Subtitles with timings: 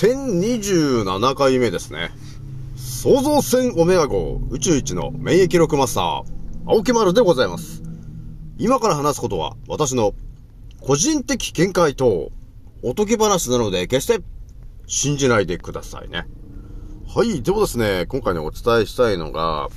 [0.00, 2.10] 1027回目ですね。
[2.74, 6.22] 創造船オメガ号宇宙一の免疫力マスター、
[6.66, 7.82] 青木丸でございます。
[8.56, 10.14] 今から話すことは私の
[10.80, 12.30] 個人的見解と
[12.82, 14.24] おとぎ話なので決して
[14.86, 16.26] 信じないでくださいね。
[17.06, 17.42] はい。
[17.42, 19.68] でもですね、今回ね、お伝えしたいのが、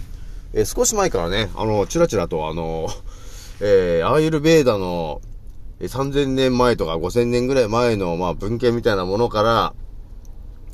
[0.54, 2.88] え、少し前からね、あの、チラチラとあの、
[3.60, 5.20] えー、アーユルベーダの
[5.82, 9.74] 3000年前とか5000年ぐらい前の、まあ、文献みたいなものから、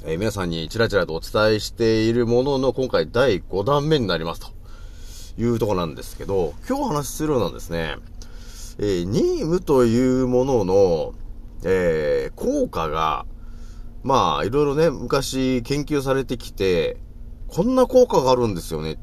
[0.06, 4.48] えー、皆さんにちらちらとお伝えしているものの、今回第5弾目になりますと
[5.38, 7.98] いうとこなんですけど、今日お話しするのはですね、
[8.80, 11.14] えー、ニームというものの、
[11.66, 13.26] えー、効果が、
[14.04, 16.96] まあ、いろいろね、昔研究されてきて、
[17.48, 18.98] こんな効果があるんですよねっ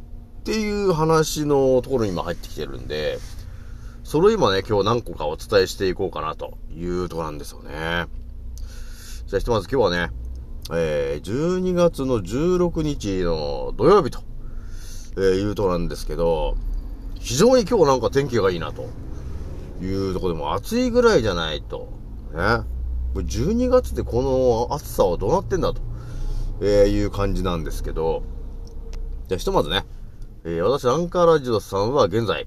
[0.44, 3.18] ていう話のところに今入ってきてるんで、
[4.02, 8.06] それを今ね、今日何個かお伝えしていこうかなというとこなんですよね。
[9.26, 10.10] じゃあひとまず今日はね、
[10.72, 14.20] えー、12月の16日の土曜日と、
[15.16, 16.56] えー、いうとなんですけど、
[17.20, 18.88] 非常に今日なんか天気がいいなと
[19.80, 21.88] いうとこでも暑いぐらいじゃないと、
[22.34, 22.64] ね。
[23.14, 25.80] 12月でこの暑さはどうなってんだと、
[26.60, 28.24] えー、いう感じなんですけど、
[29.28, 29.84] じゃあひとまずね、
[30.44, 32.46] えー、私アンカーラジオさんは現在、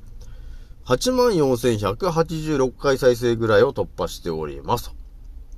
[0.85, 4.93] 84,186回再生ぐらいを突破しております。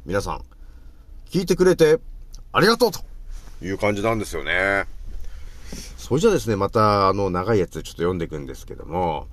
[0.05, 0.41] 皆さん、
[1.29, 1.99] 聞いてくれて
[2.53, 2.99] ありがとうと
[3.61, 4.85] いう感じなんですよね。
[5.97, 9.27] それじゃあですね、またあの長いやつちょっと読んでいくんですけども、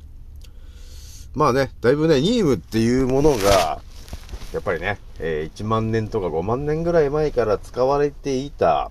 [1.34, 3.80] まあね、だいぶね、ニームっていうものが、
[4.52, 8.90] やっぱりね、えー、1万年とか5万年ぐらい前から使われていた、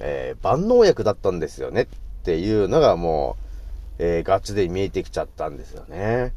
[0.00, 1.86] えー、万能薬だったんですよねっ
[2.24, 3.36] ていうのがも
[3.98, 6.34] う、えー、ガチで見えてきちゃったんですよね。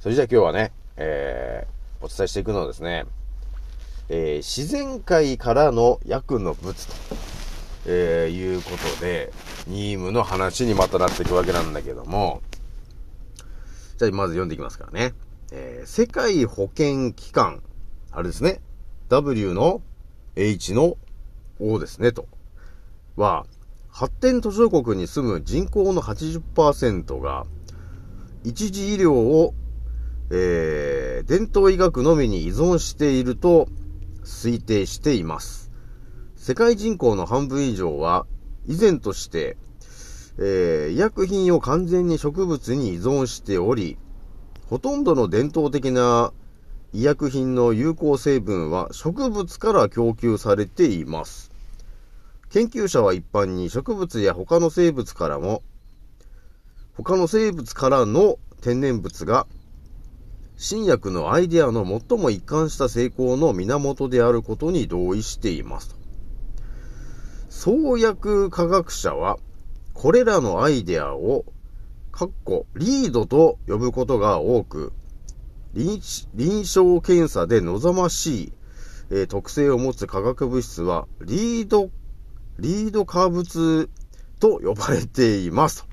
[0.00, 3.06] それじゃあ今日はね、えー、お伝えしていくのはですね、
[4.08, 6.94] えー、自然界からの薬の物と、
[7.86, 9.32] えー、いうことで、
[9.66, 12.42] ニームの話にまたなっていくわけなんだけども、
[13.96, 15.14] じゃあまず読んでいきますからね。
[15.52, 17.62] えー、世界保健機関、
[18.10, 18.60] あれですね、
[19.08, 19.80] W の
[20.36, 20.96] H の
[21.60, 22.26] O ですね、と。
[23.16, 23.46] は、
[23.88, 27.46] 発展途上国に住む人口の80%が、
[28.42, 29.54] 一次医療を
[30.30, 33.68] えー、伝統医学のみに依存していると
[34.24, 35.70] 推定しています。
[36.36, 38.26] 世界人口の半分以上は、
[38.66, 39.56] 以前として、
[40.38, 43.98] えー、医薬品を完全に植物に依存しており、
[44.66, 46.32] ほとんどの伝統的な
[46.92, 51.50] 医薬品の有効成分は植物から供給されています。
[52.50, 55.62] 研究者は一般に植物や他の生物からも、
[56.94, 59.46] 他の生物からの天然物が
[60.56, 65.96] 新薬のアイデアの最も一貫した成功の源であることに同意しています。
[67.48, 69.38] 創薬科学者は、
[69.92, 71.44] これらのアイデアを、
[72.12, 74.92] かっこ、リードと呼ぶことが多く、
[75.74, 76.00] 臨
[76.60, 78.52] 床検査で望ましい、
[79.10, 81.90] えー、特性を持つ化学物質は、リード、
[82.58, 83.88] リード化物
[84.38, 85.82] と呼ばれています。
[85.82, 85.88] と、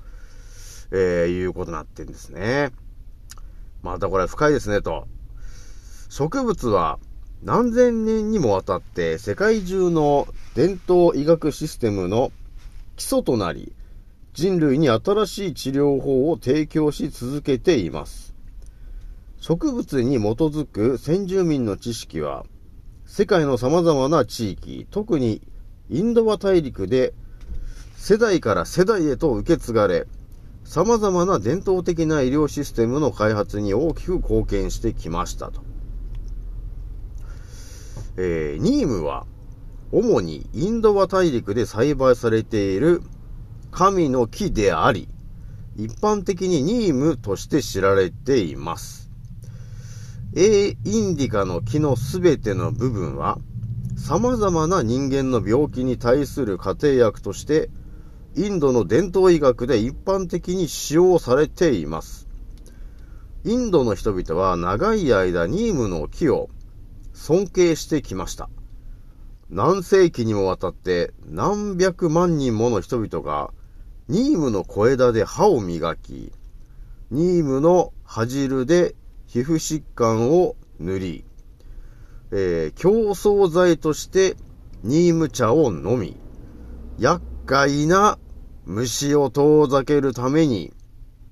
[0.92, 2.70] えー、いうことになってるんですね。
[3.82, 5.06] またこれ深いですね、と。
[6.08, 6.98] 植物は
[7.42, 12.30] 何千年にもわたって世界中の伝統医学システムの
[12.96, 13.72] 基礎となり、
[14.34, 18.34] 人類に新しい治療法を提供し続けています。
[19.40, 22.46] 植物に基づく先住民の知識は、
[23.06, 25.42] 世界の様々な地域、特に
[25.90, 27.12] インド亜大陸で
[27.96, 30.06] 世代から世代へと受け継がれ、
[30.64, 35.62] 様々な伝統的な医療システムの開発に大きく貢献してきましたと。
[38.16, 39.26] えー、ニームは、
[39.90, 43.02] 主にインド亜大陸で栽培されている
[43.70, 45.08] 神の木であり、
[45.76, 49.10] 一般的にニームとして知られています。
[50.34, 53.38] A インディカの木のすべての部分は、
[53.96, 57.70] 様々な人間の病気に対する家庭薬として
[58.34, 62.28] インドの伝統医学で一般的に使用されています。
[63.44, 66.48] インドの人々は長い間ニームの木を
[67.12, 68.48] 尊敬してきました。
[69.50, 73.50] 何世紀にもわたって何百万人もの人々が
[74.08, 76.32] ニームの小枝で歯を磨き、
[77.10, 78.94] ニームの葉汁で
[79.26, 81.24] 皮膚疾患を塗り、
[82.30, 84.36] えー、競争剤として
[84.82, 86.16] ニーム茶を飲み、
[86.98, 88.18] 厄介な
[88.64, 90.72] 虫を遠ざけるために、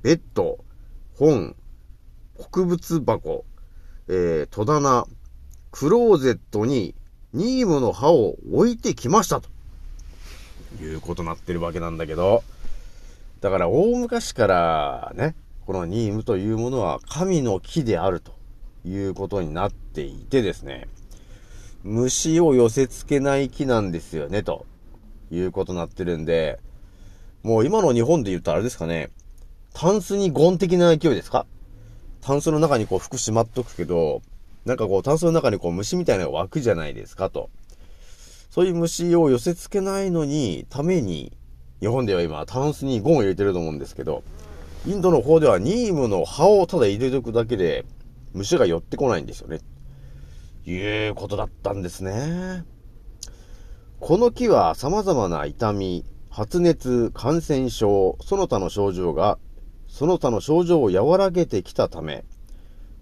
[0.03, 0.65] ベッド、
[1.17, 1.55] 本、
[2.53, 3.45] 国物箱、
[4.09, 5.07] えー、戸棚、
[5.71, 6.95] クローゼットに
[7.33, 9.49] ニームの葉を置いてきましたと。
[10.81, 12.43] いうことになってるわけなんだけど、
[13.41, 15.35] だから大昔からね、
[15.67, 18.33] このニームというものは神の木であると
[18.85, 20.89] いうことになっていてですね、
[21.83, 24.67] 虫を寄せ付けない木なんですよね、と
[25.31, 26.59] いうことになってるんで、
[27.43, 29.11] もう今の日本で言ったらあれですかね、
[29.73, 31.47] タンスにゴン的な勢いですか？
[32.21, 34.23] タンスの中にこう服しまっとくけど、
[34.65, 37.49] なんかこうタンスの中にこう虫みたいなのが湧くじゃないですかと。
[38.51, 41.33] そういう虫を寄せ付けないのに、ために、
[41.81, 44.23] 日本では今タンスにゴンを入れてると思うんですけど、
[44.87, 47.85] インドの方ではニームの葉をただ入れとくだけで、
[48.35, 49.61] 虫が寄ってこないんですよね。
[50.67, 52.65] いうことだったんですね。
[54.01, 59.39] この木は様々な痛み、発熱、感染症、その他の症状が、
[59.89, 62.25] その他の症状を和らげてきたため、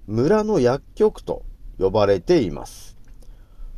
[0.09, 1.45] 村の薬局と
[1.79, 2.97] 呼ばれています。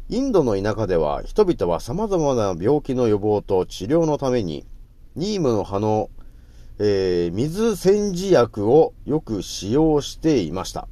[0.08, 4.64] インドの田舎では人々は様々な病気の予防と治療のために、
[5.14, 6.08] ニームの葉の、
[6.78, 10.88] えー、水煎じ薬をよく使用していました。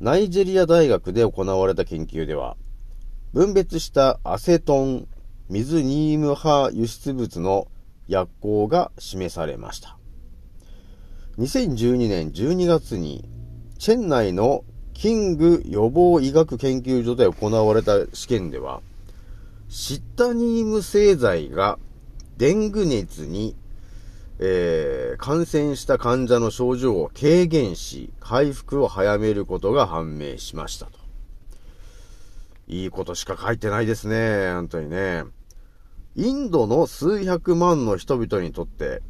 [0.00, 2.56] ナイジェリア大学で行われた研究では、
[3.32, 5.08] 分別したアセトン、
[5.48, 7.66] 水ニーム派輸出物の
[8.06, 9.96] 薬効が示されました。
[11.38, 13.26] 2012年12月に、
[13.78, 18.82] チェン内のキング予防医学研究所で行われた試験では、
[19.70, 21.78] シッタニーム製剤が
[22.36, 23.56] デング熱に、
[24.40, 31.01] えー、感染した患者の症状を軽減し、回復を早めることが判明しましたと。
[32.68, 34.52] いいことしか書いてないですね。
[34.54, 35.24] 本当にね。
[36.14, 39.02] インドの数百万の人々にとって、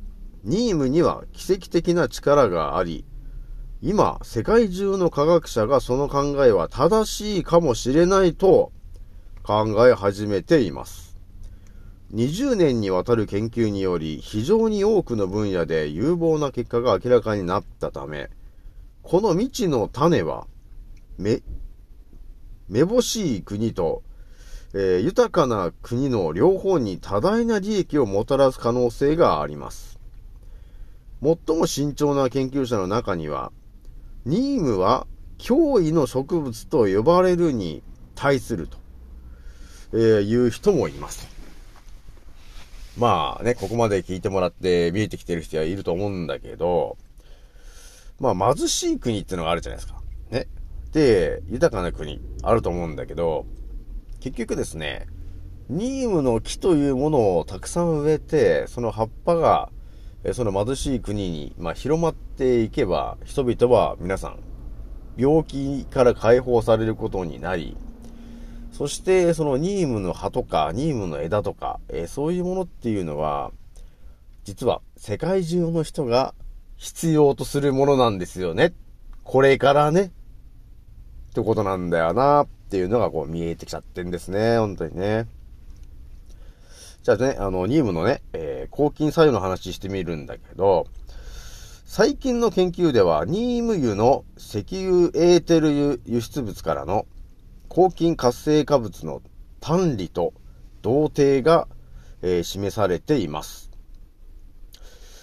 [0.44, 3.04] ニームには奇跡的な力があり、
[3.80, 8.70] 今、世界中の科学者がその考えは正しいかもしれないと
[9.42, 11.18] 考え始めています。
[12.14, 18.30] 20年にわたる研究により、非常に多くの分野で有望な結果が明らかになったため、
[19.02, 20.46] この未知の種は、
[22.72, 24.02] め、ぼしい国と
[24.74, 29.98] えー、豊かな国の両方に多大な利益をもたらす可能性があります。
[31.22, 33.52] 最も慎重な研究者の中には、
[34.24, 35.06] ニームは
[35.38, 37.82] 脅威の植物と呼ばれるに
[38.14, 38.78] 対すると、
[39.92, 41.28] えー、いう人もいます。
[42.96, 46.96] まあね、ここまで聞いてもらって見えてきてる人はいると思うんだけど、
[48.20, 50.00] まあ貧しい国ってのがあるじゃないですか。
[50.30, 50.46] ね。
[50.92, 53.46] で、豊かな国あると思うんだけど、
[54.20, 55.06] 結局ですね、
[55.68, 59.70] ニームの木というものをたくさん植えて、その葉っぱが、
[60.34, 64.38] その貧しい国に、まあ、広まっていけば、人々は皆さん、
[65.16, 67.76] 病気から解放されることになり、
[68.72, 73.50] そして、そのニームの葉とか、ニームの枝とか、えー、そういうものっていうのは、
[74.44, 76.34] 実は世界中の人が
[76.76, 78.72] 必要とするものなんですよね。
[79.24, 80.10] これからね。
[81.32, 82.42] ってことなんだよな。
[82.42, 84.58] っていうのがこう見えてきちゃってんですね。
[84.58, 85.26] 本当にね。
[87.02, 90.86] じゃあね、あの、ニームのね、えー、抗菌作用の話してみるんだけど、
[91.86, 97.06] 最近の研究では、ニーム油の石油エーテル油輸出物からの
[97.70, 99.22] 抗菌活性化物の
[99.60, 100.34] 単利と
[100.82, 101.66] 同定が、
[102.20, 103.70] えー、示されています。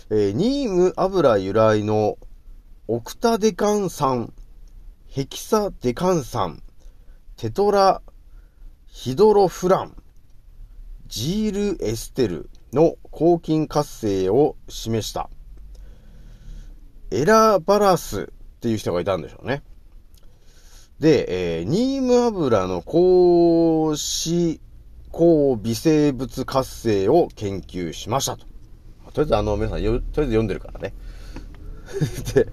[0.10, 2.18] えー、ニーム油由来の
[2.88, 4.34] オクタデカン酸、
[5.12, 6.62] ヘキサデカン酸、
[7.36, 8.04] テトラ
[8.86, 9.96] ヒドロフラン、
[11.08, 15.32] ジールエステルの抗菌活性を示した。
[17.10, 19.64] エラバラスっていう人がいたんでしょうね。
[21.00, 24.60] で、えー、ニーム油の高脂
[25.12, 28.46] 高微生物活性を研究しましたと。
[28.46, 30.94] とりあえずあの、皆さんよとりあえず読んでるからね。
[32.36, 32.48] で、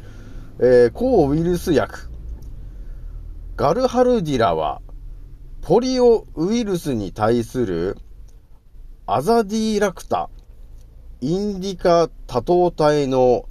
[0.59, 2.16] えー、抗ウイルス薬。
[3.57, 4.83] ガルハルディラは、
[5.63, 7.97] ポリオウイルスに対する
[9.07, 10.29] アザディラクタ、
[11.23, 13.49] インディカ多糖体の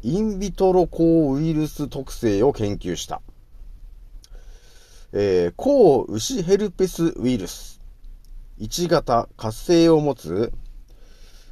[0.00, 3.20] インビトロ抗ウイルス特性を研究した。
[5.12, 7.82] えー、抗牛ヘルペスウイルス、
[8.60, 10.54] 1型活性を持つ、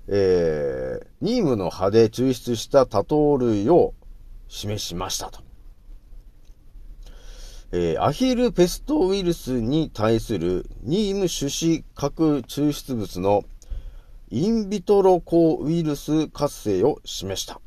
[0.08, 3.92] えー、ニームの葉で抽出した多糖類を
[4.48, 5.51] 示しましたと。
[7.74, 13.44] えー、アヒルペストウイルスに対するニーム種子核抽出物の
[14.28, 17.62] インビトロ抗ウイルス活性を示した。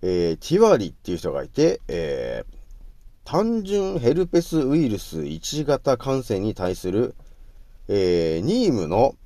[0.00, 2.54] えー、ティワリっていう人がいて、えー、
[3.24, 7.16] 単純ヘルペスウイルス1型感染に対する、
[7.88, 9.16] えー、ニームの、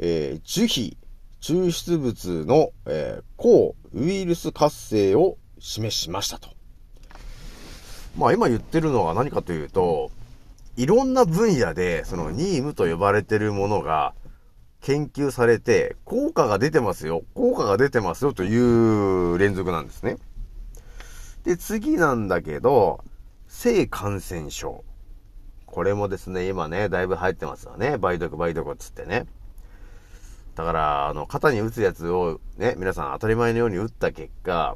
[0.00, 0.98] えー、樹皮
[1.40, 6.57] 抽出物の、えー、抗ウイルス活性を示しましたと。
[8.18, 10.10] まあ今言ってるのは何かというと、
[10.76, 14.12] いろんな分野で、そのニームと呼ばれてるものが
[14.80, 20.16] 研究されて、効果が出てますよ、効果が出てますよという連続なんですね。
[21.44, 23.04] で、次なんだけど、
[23.46, 24.84] 性感染症。
[25.66, 27.98] これもですね、今ね、だいぶ入ってますよね。
[28.02, 29.26] 梅毒、梅毒っつってね。
[30.56, 34.74] だから、あの、肩に打つやつをね、皆さん当たり前のように打った結果、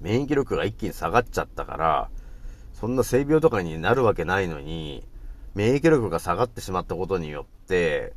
[0.00, 2.10] 免疫力が一気に下がっちゃったから、
[2.78, 5.02] そんな性病とかになるわけないのに、
[5.54, 8.12] 免疫力が下がってしまったことによって、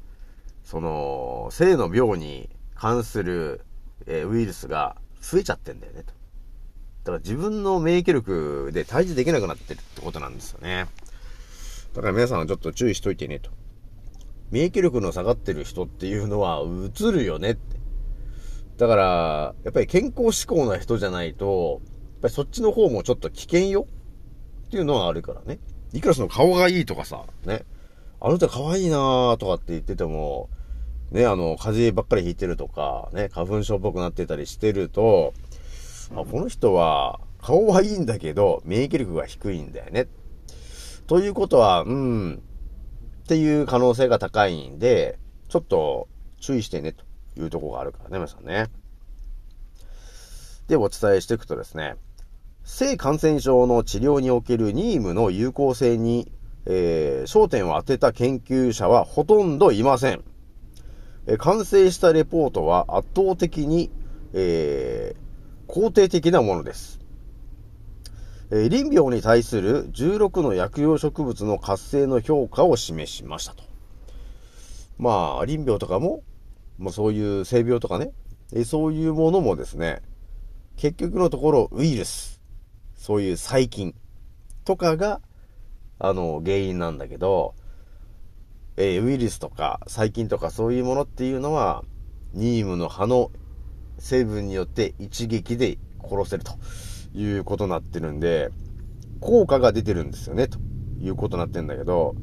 [0.66, 3.62] その、性の病に関する、
[4.06, 6.08] えウイルスが増えちゃってんだよね、と。
[6.08, 6.14] だ
[7.06, 10.88] から自分の免疫力で退治できなくなってるってことなんですよね。
[11.94, 13.52] だから皆さんはちょっと注意しといてね、と。
[14.52, 17.78] 免疫力の下がってる人っていうのは、うつるよねって。
[18.76, 23.88] だから、やっぱり健康志向な人じゃないと、やっぱりそっちの方もちょっと危険よ
[24.70, 25.58] っていうのはあるからね。
[25.94, 27.64] いくらその顔がいいとかさ、ね。
[28.22, 30.50] あの人可愛いなーとかって言ってても、
[31.10, 35.34] ね、あの、風邪ばっかりひいてるとか、ね、花粉症っぽくなってたりしてると、
[36.12, 40.08] あ、この人は、顔はいいんだけど、免疫力が低いんだよね。
[41.08, 42.44] ということは、うん、
[43.24, 46.08] っていう可能性が高いんで、ちょっと
[46.40, 47.04] 注意してね、と
[47.38, 48.68] いうところがあるからね、皆さんね。
[50.68, 51.96] で、お伝えしていくとですね、
[52.64, 56.32] 性感染症の治療におけるニームの有効性に、
[56.66, 60.24] えー、焦点を当てた研究者はほとんどいません。
[61.28, 63.92] えー、完成したレポートは圧倒的に、
[64.34, 67.00] えー、肯定的なものです。
[68.52, 73.64] えー、林病に対する16の薬用植物の活性の評価を示しましたと。
[74.98, 76.24] まあ、林病とかも、
[76.78, 78.12] もうそういう性病とかね、
[78.54, 80.02] えそういうものもですね、
[80.76, 82.39] 結局のところウイルス、
[83.00, 83.96] そういう細菌
[84.66, 85.22] とかが、
[86.00, 87.56] あの、原因なんだけど、
[88.76, 91.86] えー、ウイルスとか細菌とかそういうものっていうのは、
[92.34, 93.32] ニームの葉の
[94.00, 96.54] 成分によって一撃で殺せると
[97.14, 98.50] いうことになってるんで、
[99.22, 100.60] 効果が出てるんですよね、と
[101.00, 102.16] いうことになってるんだけど、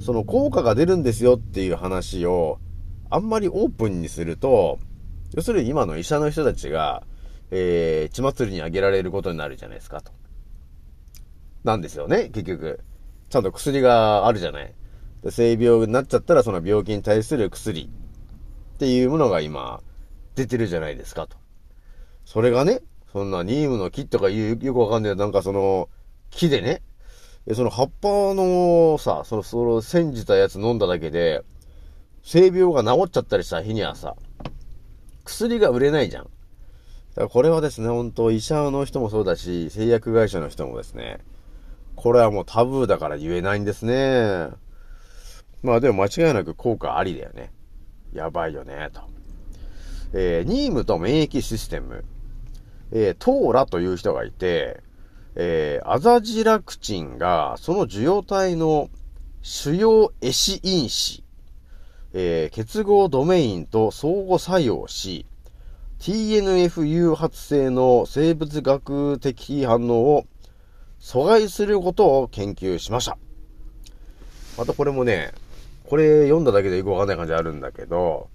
[0.00, 2.60] その効果が出るんですよっていう話を、
[3.10, 4.78] あんまりオープンにすると、
[5.34, 7.02] 要するに今の医者の人たちが、
[7.50, 10.12] えー、血祭りにあげられることになるじゃないですか、と。
[11.64, 12.80] なんですよね、結局。
[13.30, 14.74] ちゃんと薬があるじゃない。
[15.22, 17.90] で性病になっちゃったら、その病気に対する薬
[18.76, 19.80] っていうものが今、
[20.34, 21.36] 出てるじゃないですか、と。
[22.24, 22.80] それがね、
[23.12, 25.88] そんなニームの木とかいう、よくわかんない、なんかその、
[26.30, 26.82] 木でね、
[27.54, 31.42] その葉っぱのさ、その、その煎じたやつ飲んだだけで、
[32.22, 34.14] 性病が治っちゃったりした日にはさ、
[35.24, 36.30] 薬が売れないじゃん。
[37.18, 41.18] だからこれはですね、本当医者の人もそうだし、製薬会社の人もですね、
[41.96, 44.50] これはもうタブーだから言えないんですね。
[45.64, 47.50] まあでも間違いなく効果ありだよね。
[48.12, 49.00] やばいよね、と。
[50.12, 52.04] えー、ニームと免疫システム。
[52.92, 54.80] えー、トーラという人がいて、
[55.34, 58.90] えー、アザジラクチンが、その受容体の
[59.42, 61.24] 主要エシ因子、
[62.12, 65.26] えー、結合ドメインと相互作用し、
[65.98, 70.26] TNF 誘発性の生物学的反応を
[71.00, 73.18] 阻害することを研究しました。
[74.56, 75.32] またこれもね、
[75.84, 78.28] これ読んだだけでよくわかんない感じあるんだけど、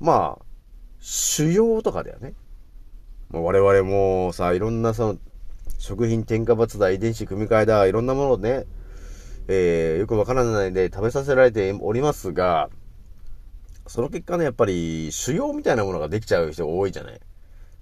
[0.00, 0.44] まあ、
[1.00, 2.34] 腫瘍とかだよね。
[3.30, 5.18] もう我々もさ、いろんなその、
[5.78, 8.64] 食品添加物だ、遺伝子組み換えだ、いろんなものをね、
[9.48, 12.70] えー、よくわからないで食べさせられておりますが、
[13.88, 17.20] その結果ね、やっぱり、腫瘍みたいなものができちゃう人が多いじゃない。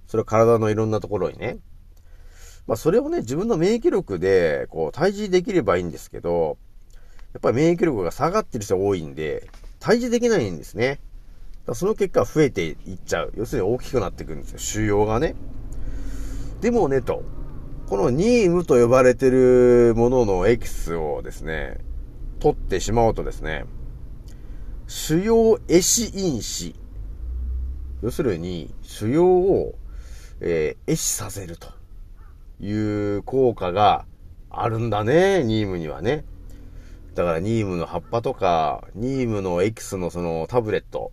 [0.07, 1.59] それは体のいろんなところにね。
[2.67, 6.59] まあ、それをね、自分の免疫力で、こう、退治できればいいんですけど、
[7.33, 9.49] やっぱり免疫力が下がってる人が多いんで、
[9.81, 11.01] 退治できないんですね。
[11.73, 13.33] その結果増えていっちゃう。
[13.37, 14.59] 要するに大きくなってくるんですよ。
[14.59, 15.35] 腫瘍がね。
[16.61, 17.23] でもね、と。
[17.89, 21.79] このニームと呼ばれてるもののエキスをですね、
[22.41, 23.65] 取ってしまうとですね、
[24.87, 26.75] 主要絵師因子。
[28.03, 29.75] 要するに、主要を、
[30.41, 31.69] えー、絵師させると
[32.61, 32.71] い
[33.17, 34.05] う効果が
[34.51, 36.25] あるんだね、ニームにはね。
[37.15, 41.13] だからニームの葉っぱとか、ニームのエキスのそのタブレット。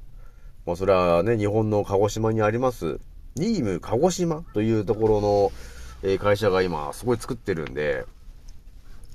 [0.66, 3.00] もうそれはね、日本の鹿児島にあります、
[3.36, 5.51] ニーム鹿児島というところの、
[6.04, 8.06] えー、会社が今すごい作ってるんで、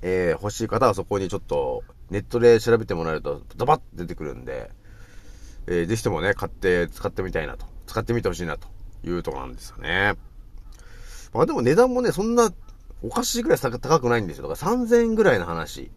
[0.01, 4.71] えー、欲しい方はそこにちょっと、ネットで調べてもらえると、ドバッと出てくるんで、
[5.67, 7.65] えー、ぜひともね、買って、使ってみたいなと。
[7.87, 8.67] 使ってみてほしいなと
[9.03, 10.13] いうとこなんですよね。
[11.33, 12.51] まあでも値段もね、そんな、
[13.03, 14.47] おかしいぐらい高くないんですよ。
[14.47, 15.91] だから3000円ぐらいの話。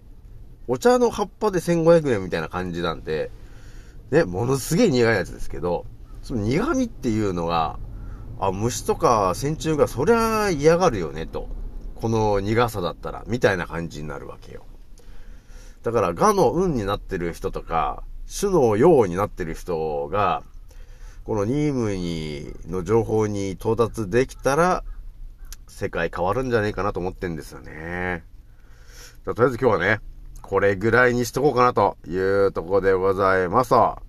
[0.69, 3.31] お茶の葉っぱで1500円みたいな感じなんで、
[4.11, 5.87] ね、ものすげえ苦いやつですけど、
[6.23, 7.79] その苦味っていうのが、
[8.39, 11.49] あ、虫とか線虫がそりゃ嫌がるよね、と。
[11.95, 14.65] この苦さだったら、みたいな感じになるわけよ。
[15.83, 18.03] だから、がの運になってる人とか、
[18.41, 20.43] 種の陽になってる人が、
[21.25, 24.85] このニームに、の情報に到達できたら、
[25.69, 28.25] 世界変わるんじゃねえかなと思ってんですよね。
[29.25, 30.01] じゃとりあえず今日はね、
[30.43, 33.71] これぐらいにしとこうかなというとこでございます。
[33.71, 34.01] じゃあ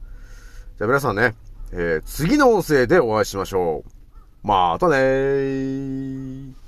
[0.81, 1.35] 皆さんね、
[1.71, 4.47] えー、次の音声でお会いしましょう。
[4.47, 6.60] またねー。